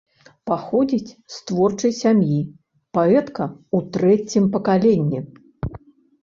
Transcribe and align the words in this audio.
Паходзіць 0.51 1.11
з 1.33 1.43
творчай 1.51 1.93
сям'і, 1.97 2.39
паэтка 2.99 3.43
ў 3.51 3.77
трэцім 3.99 4.49
пакаленні. 4.57 5.19